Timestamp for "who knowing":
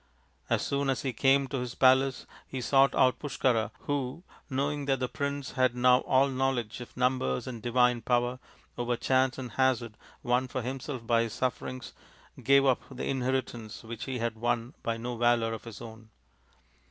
3.81-4.85